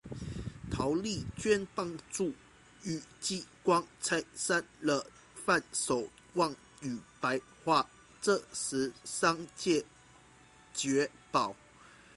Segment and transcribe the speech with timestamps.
[0.71, 2.33] 陶莉娟帮助
[2.81, 7.87] 于继光拆散了范守望与白活
[8.19, 9.85] 这对商界
[10.73, 11.55] 孖宝。